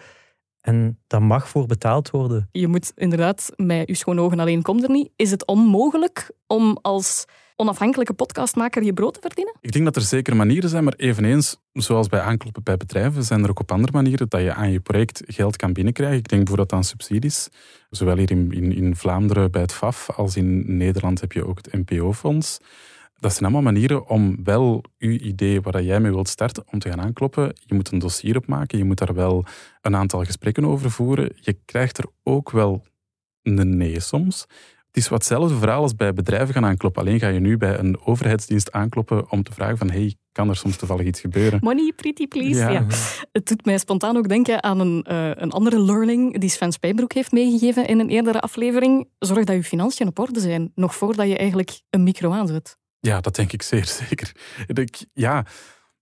[0.61, 2.48] En daar mag voor betaald worden.
[2.52, 5.11] Je moet inderdaad, met je schone ogen alleen komt er niet.
[5.16, 7.24] Is het onmogelijk om als
[7.61, 9.55] onafhankelijke podcastmaker je brood te verdienen?
[9.61, 13.42] Ik denk dat er zeker manieren zijn, maar eveneens, zoals bij aankloppen bij bedrijven, zijn
[13.42, 16.18] er ook op andere manieren dat je aan je project geld kan binnenkrijgen.
[16.18, 17.49] Ik denk bijvoorbeeld aan subsidies.
[17.90, 21.59] Zowel hier in, in, in Vlaanderen bij het FAF als in Nederland heb je ook
[21.62, 22.59] het NPO-fonds.
[23.16, 26.88] Dat zijn allemaal manieren om wel je idee waar jij mee wilt starten, om te
[26.88, 27.53] gaan aankloppen.
[27.66, 29.44] Je moet een dossier opmaken, je moet daar wel
[29.81, 31.33] een aantal gesprekken over voeren.
[31.35, 32.85] Je krijgt er ook wel
[33.42, 34.47] een nee soms.
[34.98, 37.02] Het is wat hetzelfde verhaal als bij bedrijven gaan aankloppen.
[37.02, 40.56] Alleen ga je nu bij een overheidsdienst aankloppen om te vragen van hey, kan er
[40.56, 41.58] soms toevallig iets gebeuren.
[41.62, 42.58] Money, pretty please.
[42.58, 42.68] Ja.
[42.68, 42.87] Ja.
[43.32, 47.12] Het doet mij spontaan ook denken aan een, eh, een andere learning die Sven Spijbroek
[47.12, 49.08] heeft meegegeven in een eerdere aflevering.
[49.18, 52.76] Zorg dat je financiën op orde zijn, nog voordat je eigenlijk een micro aanzet.
[53.00, 54.32] Ja, dat denk ik zeer zeker.
[54.66, 55.44] Ik, ja,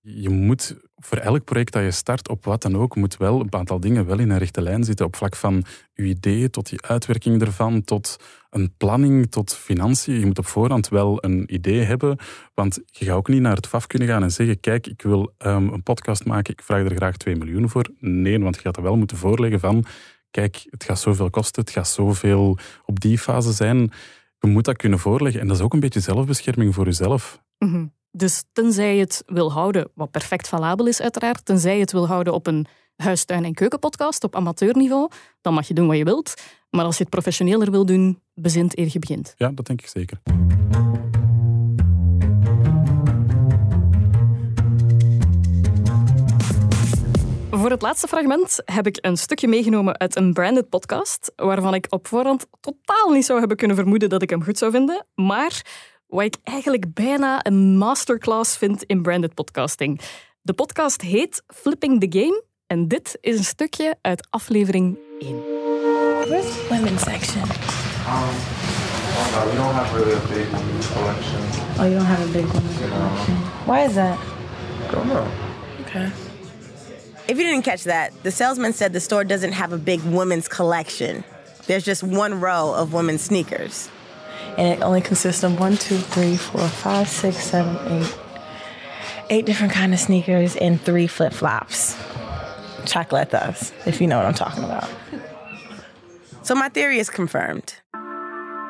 [0.09, 3.53] je moet voor elk project dat je start, op wat dan ook, moet wel een
[3.55, 5.07] aantal dingen wel in een rechte lijn zitten.
[5.07, 5.64] Op vlak van
[5.95, 8.16] je idee, tot die uitwerking ervan, tot
[8.51, 10.19] een planning, tot financiën.
[10.19, 12.19] Je moet op voorhand wel een idee hebben,
[12.55, 15.35] want je gaat ook niet naar het FAF kunnen gaan en zeggen, kijk, ik wil
[15.38, 17.88] ehm, een podcast maken, ik vraag er graag 2 miljoen voor.
[17.99, 19.85] Nee, want je gaat er wel moeten voorleggen van,
[20.31, 23.90] kijk, het gaat zoveel kosten, het gaat zoveel op die fase zijn.
[24.38, 27.42] Je moet dat kunnen voorleggen en dat is ook een beetje zelfbescherming voor jezelf.
[27.59, 27.87] Mhm.
[28.16, 32.07] Dus tenzij je het wil houden, wat perfect valabel is uiteraard, tenzij je het wil
[32.07, 36.35] houden op een huistuin- en keukenpodcast op amateurniveau, dan mag je doen wat je wilt.
[36.70, 39.35] Maar als je het professioneler wil doen, bezint eer je begint.
[39.37, 40.20] Ja, dat denk ik zeker.
[47.50, 51.87] Voor het laatste fragment heb ik een stukje meegenomen uit een branded podcast, waarvan ik
[51.88, 55.62] op voorhand totaal niet zou hebben kunnen vermoeden dat ik hem goed zou vinden, maar
[56.07, 60.01] wat ik eigenlijk bijna een masterclass vind in branded podcasting.
[60.42, 65.37] De podcast heet Flipping the Game en dit is een stukje uit aflevering 1.
[66.29, 67.42] Where's the women's section?
[67.42, 67.49] Uh,
[69.51, 71.40] we don't have really a big women's collection.
[71.79, 73.35] Oh, you don't have a big women's collection.
[73.66, 74.19] Why is that?
[74.88, 75.27] I Don't know.
[75.81, 76.11] Okay.
[77.27, 80.49] If you didn't catch that, the salesman said the store doesn't have a big women's
[80.49, 81.25] collection.
[81.66, 83.88] There's just one row of women's sneakers.
[84.57, 88.19] And it only consists of one, two, three, four, five, six, seven, eight.
[89.29, 91.97] Eight different kind of sneakers and three flip flops.
[92.85, 94.88] Chocolate thus, if you know what I'm talking about.
[96.42, 97.75] So my theory is confirmed.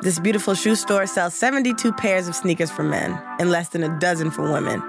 [0.01, 3.99] This beautiful shoe store sells 72 pairs of sneakers for men and less than a
[3.99, 4.81] dozen for women.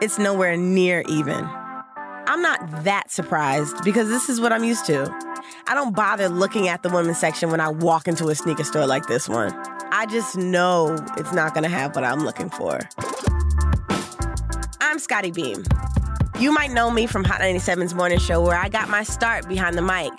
[0.00, 1.44] It's nowhere near even.
[1.44, 5.02] I'm not that surprised because this is what I'm used to.
[5.66, 8.86] I don't bother looking at the women's section when I walk into a sneaker store
[8.86, 9.52] like this one.
[10.02, 12.80] I just know it's not gonna have what I'm looking for.
[14.80, 15.62] I'm Scotty Beam.
[16.40, 19.78] You might know me from Hot 97's morning show where I got my start behind
[19.78, 20.10] the mic.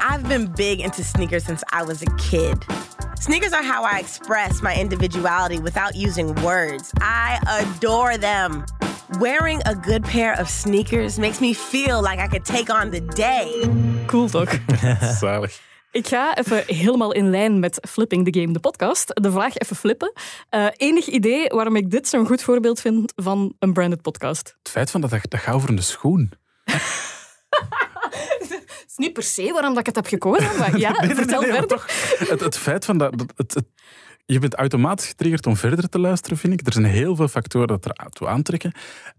[0.00, 2.64] I've been big into sneakers since I was a kid.
[3.18, 6.92] Sneakers are how I express my individuality without using words.
[7.00, 7.40] I
[7.74, 8.64] adore them.
[9.18, 13.00] Wearing a good pair of sneakers makes me feel like I could take on the
[13.00, 13.64] day.
[14.06, 14.48] Cool toch?
[15.18, 15.58] Zalig.
[15.92, 19.08] Ik ga even helemaal in lijn met Flipping the Game, de podcast.
[19.22, 20.12] De vraag even flippen.
[20.48, 24.56] Eh, enig idee waarom ik dit zo'n goed voorbeeld vind van een branded podcast?
[24.58, 26.30] Het feit van dat, dat gaat over een schoen.
[28.38, 31.66] Het is niet per se waarom dat ik het heb gekozen, maar ja, vertel verder.
[31.66, 31.86] toch,
[32.28, 33.14] het, het feit van dat...
[33.36, 33.64] het, het-
[34.26, 36.66] je bent automatisch getriggerd om verder te luisteren, vind ik.
[36.66, 38.72] Er zijn heel veel factoren dat er toe aantrekken.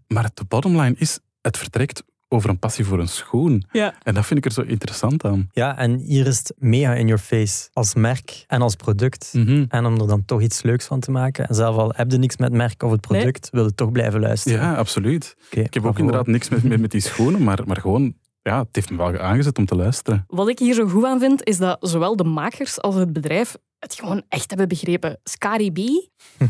[0.06, 2.02] Maar de bottomline is, het vertrekt
[2.34, 3.64] over een passie voor een schoen.
[3.72, 3.94] Ja.
[4.02, 5.48] En dat vind ik er zo interessant aan.
[5.52, 9.30] Ja, en hier is het mega in your face als merk en als product.
[9.32, 9.64] Mhm.
[9.68, 11.48] En om er dan toch iets leuks van te maken.
[11.48, 13.92] En zelf al heb je niks met het merk of het product, wil je toch
[13.92, 14.60] blijven luisteren.
[14.60, 15.36] Ja, absoluut.
[15.50, 18.14] Ik heb ook inderdaad niks met, met, met die schoenen, maar, maar gewoon...
[18.42, 20.24] Ja, het heeft me wel aangezet om te luisteren.
[20.26, 23.56] Wat ik hier zo goed aan vind, is dat zowel de makers als het bedrijf
[23.78, 25.20] het gewoon echt hebben begrepen.
[25.22, 25.78] Scary B,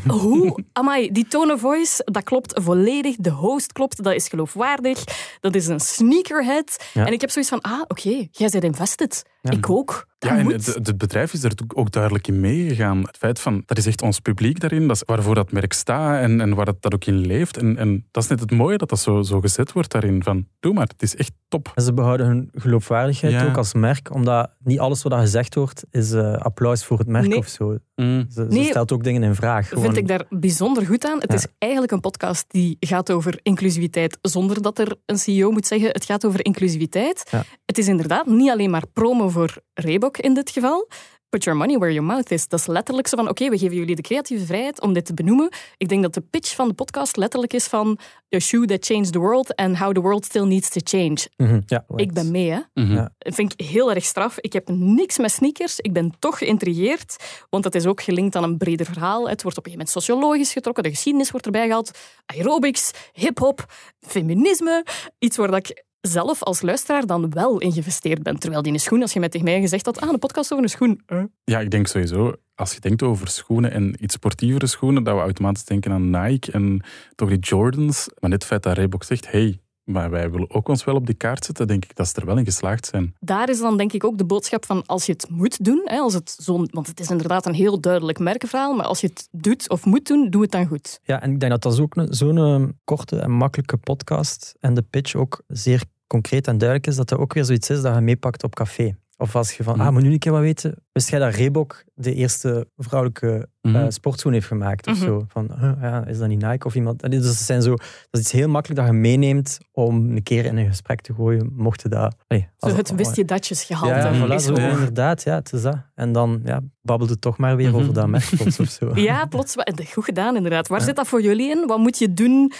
[0.07, 0.65] hoe?
[0.73, 3.17] Amai, die tone of voice, dat klopt volledig.
[3.17, 5.05] De host klopt, dat is geloofwaardig.
[5.41, 6.85] Dat is een sneakerhead.
[6.95, 7.07] Ja.
[7.07, 9.23] En ik heb zoiets van, ah, oké, jij bent invested.
[9.43, 9.51] Ja.
[9.51, 10.07] Ik ook.
[10.19, 10.67] Dat Ja, en moet.
[10.67, 12.99] het, het bedrijf is er ook- ook duidelijk in meegegaan.
[13.01, 16.21] Het feit van, dat is echt ons publiek daarin, dat is waarvoor dat merk staat
[16.23, 17.57] en, en waar het, dat ook in leeft.
[17.57, 20.23] En, en dat is net het mooie dat dat zo, zo gezet wordt daarin.
[20.23, 21.73] Van, doe maar, het is echt top.
[21.75, 23.47] En ze behouden hun geloofwaardigheid Ja.
[23.47, 27.07] ook als merk, omdat niet alles wat er gezegd wordt is eh, applaus voor het
[27.09, 27.39] merk Nee.
[27.39, 27.79] of zo.
[27.97, 28.27] Mm.
[28.31, 28.65] Ze, ze Nee.
[28.65, 29.64] stelt ook dingen in vraag.
[29.65, 29.85] Gewoon.
[29.85, 31.21] vind ik daar bijzonder goed aan.
[31.21, 31.35] Het Ja.
[31.37, 35.89] is eigenlijk een podcast die gaat over inclusiviteit, zonder dat er een CEO moet zeggen
[35.89, 37.29] het gaat over inclusiviteit.
[37.31, 37.45] Ja.
[37.67, 40.89] Het is inderdaad niet alleen maar promo voor Reebok in dit geval.
[41.35, 42.49] Put your money where your mouth is.
[42.49, 45.15] Dat is letterlijk zo van, oké, we geven jullie de creatieve vrijheid om dit te
[45.15, 45.49] benoemen.
[45.77, 47.99] Ik denk dat de pitch van de podcast letterlijk is van
[48.35, 51.17] a shoe that changed the world and how the world still needs to change.
[51.37, 52.61] Mhm, ja, Ik ben mee, hè.
[52.75, 52.93] Mhm.
[52.93, 53.13] Ja.
[53.19, 54.39] Dat vind ik heel erg straf.
[54.39, 55.81] Ik heb niks met sneakers.
[55.81, 57.17] Ik ben toch geïntrigeerd,
[57.51, 59.29] want het is ook gelinkt aan een breder verhaal.
[59.29, 63.65] Het wordt op een gegeven moment sociologisch getrokken, de geschiedenis wordt erbij gehaald, aerobics, hip-hop,
[64.01, 64.85] feminisme.
[65.19, 68.39] Iets waar dat ik zelf als luisteraar dan wel in geïnvesteerd ben.
[68.39, 70.65] Terwijl die een schoen, als je met tegen mij gezegd had, ah, een podcast over
[70.65, 71.01] een schoen.
[71.45, 75.21] Ja, ik denk sowieso, als je denkt over schoenen en iets sportievere schoenen, dat we
[75.21, 76.83] automatisch denken aan Nike en
[77.15, 78.07] toch die Jordans.
[78.21, 81.07] Maar net het feit dat Reebok zegt, hey, Maar wij willen ook ons wel op
[81.07, 83.15] die kaart zetten, denk ik dat ze er wel in geslaagd zijn.
[83.21, 85.99] Daar is dan denk ik ook de boodschap van als je het moet doen, hè,
[85.99, 89.29] als het zo'n, want het is inderdaad een heel duidelijk merkenverhaal, maar als je het
[89.31, 91.01] doet of moet doen, doe het dan goed.
[91.03, 94.75] Ja, en ik denk dat dat ook een- zo'n eh, korte en makkelijke podcast en
[94.75, 95.83] de pitch ook zeer
[96.15, 98.97] concreet en duidelijk is, dat er ook weer zoiets is dat je meepakt op café.
[99.17, 100.75] Of als je van, ah, moet nu een keer wat weten.
[100.93, 103.49] Wist jij dat Reebok de eerste vrouwelijke
[103.89, 105.05] sportschoen heeft gemaakt of Mhm.
[105.05, 105.25] zo?
[105.29, 107.11] Van, huh, ja, is dat niet Nike of iemand?
[107.11, 110.45] Dus dat, zijn zo, dat is iets heel makkelijk dat je meeneemt om een keer
[110.45, 112.17] in een gesprek te gooien, mocht je dat...
[112.27, 114.09] Allee, Zo het wist je datjes gehalte.
[114.09, 115.23] Ja, voilà, is zo, inderdaad.
[115.23, 115.77] Ja, het is dat.
[115.95, 117.77] En dan ja, babbelt het toch maar weer Mhm.
[117.81, 118.91] over dat merk plots of zo.
[118.95, 119.55] Ja, plots.
[119.93, 120.69] Goed gedaan, inderdaad.
[120.69, 121.67] Waar zit dat voor jullie in?
[121.67, 122.53] Wat moet je doen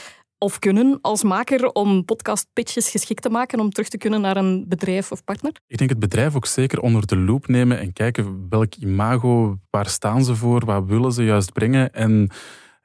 [0.45, 4.65] of kunnen als maker om podcastpitches geschikt te maken om terug te kunnen naar een
[4.69, 5.53] bedrijf of partner?
[5.67, 9.89] Ik denk het bedrijf ook zeker onder de loep nemen en kijken welk imago, waar
[9.89, 11.93] staan ze voor, wat willen ze juist brengen.
[11.93, 12.31] En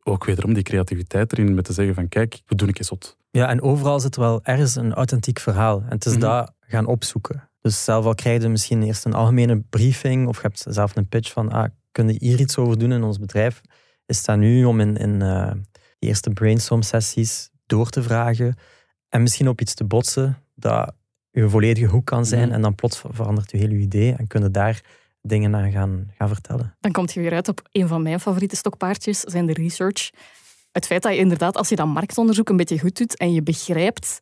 [0.04, 3.17] ook wederom die creativiteit erin met te zeggen van kijk, we doen een keer zot.
[3.32, 5.82] Ja, en overal zit wel ergens een authentiek verhaal.
[5.82, 6.22] En het is Mhm.
[6.22, 7.50] dat gaan opzoeken.
[7.62, 11.08] Dus zelf al krijg je misschien eerst een algemene briefing of je hebt zelf een
[11.08, 13.62] pitch van ah, kun je hier iets over doen in ons bedrijf?
[14.06, 15.52] Is dat nu om in, in eh,
[16.00, 18.56] die eerste brainstorm sessies door te vragen
[19.10, 20.94] en misschien op iets te botsen dat
[21.32, 22.52] je volledige hoek kan zijn Mhm.
[22.56, 24.82] en dan plots verandert je heel je idee en kunnen daar
[25.22, 26.76] dingen aan gaan, gaan vertellen.
[26.80, 30.10] Dan kom je weer uit op een van mijn favoriete stokpaardjes, zijn de research.
[30.72, 33.44] Het feit dat je inderdaad, als je dat marktonderzoek een beetje goed doet en je
[33.44, 34.20] begrijpt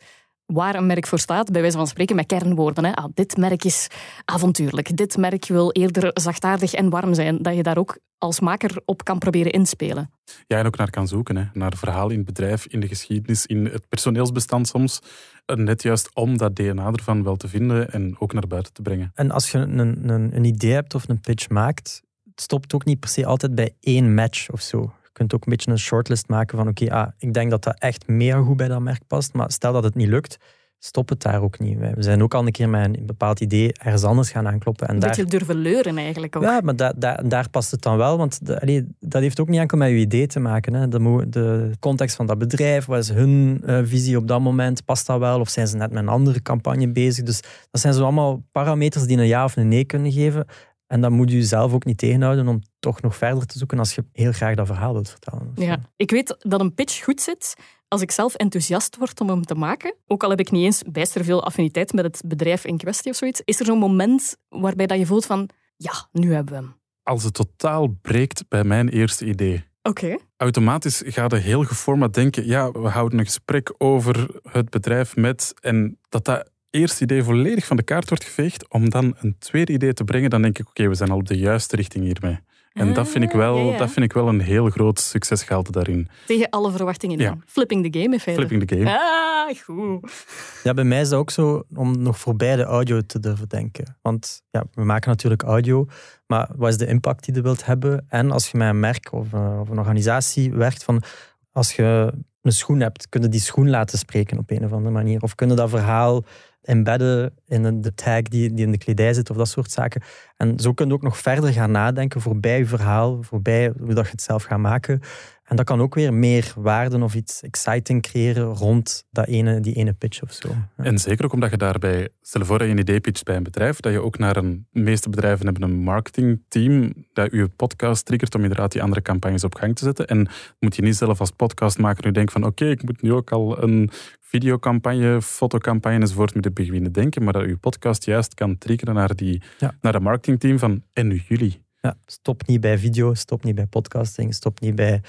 [0.48, 2.86] waar een merk voor staat, bij wijze van spreken met kernwoorden.
[2.86, 2.92] Hè.
[2.94, 3.88] Ah, dit merk is
[4.26, 8.82] avontuurlijk, dit merk wil eerder zachtaardig en warm zijn, dat je daar ook als maker
[8.86, 10.12] op kan proberen inspelen.
[10.48, 11.38] Ja, en ook naar kan zoeken.
[11.38, 11.44] Hè.
[11.54, 15.00] Naar verhaal in het bedrijf, in de geschiedenis, in het personeelsbestand soms.
[15.46, 19.12] Net juist om dat DNA ervan wel te vinden en ook naar buiten te brengen.
[19.14, 22.86] En als je een, een, een idee hebt of een pitch maakt, het stopt ook
[22.86, 24.94] niet per se altijd bij één match of zo.
[25.18, 27.80] Je kunt ook een beetje een shortlist maken van oké, ah, ik denk dat dat
[27.80, 30.38] echt mega goed bij dat merk past, maar stel dat het niet lukt,
[30.80, 31.78] stop het daar ook niet.
[31.80, 34.88] We zijn ook al een keer met een bepaald idee ergens anders gaan aankloppen.
[34.88, 36.44] En Een daar, beetje durven leuren eigenlijk ook.
[36.44, 39.48] ja, maar da, da- daar past het dan wel, want de- allee, dat heeft ook
[39.48, 40.74] niet enkel met je idee te maken.
[40.74, 40.88] Hè.
[40.88, 45.06] De, de context van dat bedrijf, wat is hun eh, visie op dat moment, past
[45.08, 45.40] dat wel?
[45.40, 47.26] Of zijn ze net met een andere campagne bezig?
[47.26, 50.46] Dus dat zijn zo allemaal parameters die een ja of een nee kunnen geven.
[50.88, 53.96] En dan moet je jezelf ook niet tegenhouden om toch nog verder te zoeken als
[53.96, 55.52] je heel graag dat verhaal wilt vertellen.
[55.56, 55.80] Ja.
[55.96, 57.56] Ik weet dat een pitch goed zit
[57.88, 59.96] als ik zelf enthousiast word om hem te maken.
[60.08, 63.18] Ook al heb ik niet eens bijster veel affiniteit met het bedrijf in kwestie of
[63.18, 63.42] zoiets.
[63.46, 66.76] Is er zo'n moment waarbij dat je voelt van, ja, nu hebben we hem.
[67.04, 69.66] Als het totaal breekt bij mijn eerste idee.
[69.82, 70.18] Oké.
[70.38, 75.54] Automatisch ga je heel geformat denken, ja, we houden een gesprek over het bedrijf met...
[75.60, 79.72] En dat dat eerste idee volledig van de kaart wordt geveegd, om dan een tweede
[79.74, 82.40] idee te brengen, dan denk ik, oké, we zijn al op de juiste richting hiermee.
[82.74, 83.78] En dat, vind ik wel, Ah, ja, ja.
[83.78, 86.08] dat vind ik wel een heel groot succesgehalte daarin.
[86.26, 87.32] Tegen alle verwachtingen Ja.
[87.32, 87.42] in.
[87.46, 88.46] Flipping the game in feite.
[88.46, 88.98] Flipping the game.
[89.00, 90.26] Ah, goed.
[90.64, 93.98] Ja, bij mij is dat ook zo om nog voorbij de audio te durven denken.
[94.02, 95.86] Want ja, we maken natuurlijk audio,
[96.28, 98.06] maar wat is de impact die je wilt hebben?
[98.10, 101.04] En als je met een merk of, eh, of een organisatie werkt, van
[101.52, 104.94] als je een schoen hebt, kun je die schoen laten spreken op een of andere
[104.94, 105.22] manier?
[105.22, 106.24] Of kun je dat verhaal
[106.68, 110.02] embedden in de tag die, die in de kledij zit of dat soort zaken?
[110.38, 114.06] En zo kun je ook nog verder gaan nadenken voorbij je verhaal, voorbij hoe dat
[114.06, 115.02] je het zelf gaat maken.
[115.48, 119.74] En dat kan ook weer meer waarden of iets exciting creëren rond dat ene, die
[119.74, 120.50] ene pitch of zo.
[120.76, 123.80] En zeker ook omdat je daarbij, stel voor je een idee pitcht bij een bedrijf,
[123.80, 128.36] dat je ook naar een, de meeste bedrijven hebben een marketingteam dat je podcast triggert
[128.36, 130.08] om inderdaad die andere campagnes op gang te zetten.
[130.08, 130.28] En
[130.60, 133.64] moet je niet zelf als podcastmaker nu denken van oké, ik moet nu ook al
[133.64, 133.90] een
[134.28, 139.42] videocampagne, fotocampagne enzovoort moeten beginnen denken, maar dat je podcast juist kan triggeren naar, die,
[139.58, 139.78] Ja.
[139.82, 141.66] naar dat marketingteam van en nu jullie.
[141.82, 145.02] Ja, stop niet bij video, stop niet bij podcasting, stop niet bij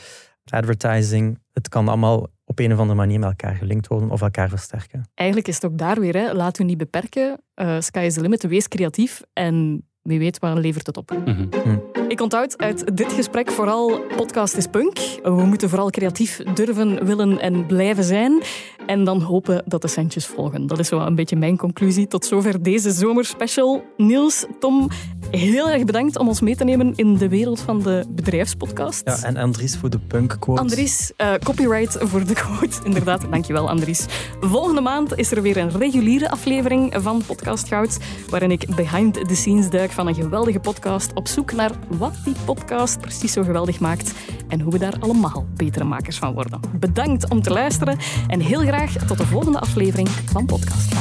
[0.50, 1.38] advertising.
[1.52, 5.09] Het kan allemaal op een of andere manier met elkaar gelinkt worden of elkaar versterken.
[5.14, 6.33] Eigenlijk is het ook daar weer, hè.
[6.33, 7.40] laat u niet beperken.
[7.54, 11.12] Eh, sky is the limit, wees creatief en wie weet waar levert het op.
[12.09, 14.98] Ik onthoud uit dit gesprek vooral podcast is punk.
[15.22, 18.42] We moeten vooral creatief durven, willen en blijven zijn.
[18.88, 20.66] En dan hopen dat de centjes volgen.
[20.66, 22.07] Dat is wel een beetje mijn conclusie.
[22.07, 23.85] Tot zover deze zomerspecial.
[23.96, 24.88] Niels, Tom,
[25.31, 29.03] heel erg bedankt om ons mee te nemen in de wereld van de bedrijfspodcast.
[29.05, 30.61] Ja, en Andries voor de punk quote.
[30.61, 32.77] Andries, eh, copyright voor de quote.
[32.85, 34.07] Inderdaad, dankjewel Andries.
[34.40, 37.98] Volgende maand is er weer een reguliere aflevering van Podcast Goud,
[38.31, 42.35] waarin ik behind the scenes duik van een geweldige podcast op zoek naar wat die
[42.44, 44.12] podcast precies zo geweldig maakt
[44.48, 46.61] en hoe we daar allemaal betere makers van worden.
[46.79, 47.98] Bedankt om te luisteren
[48.29, 50.94] en heel graag tot de volgende aflevering van Podcast